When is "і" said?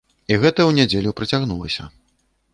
0.31-0.37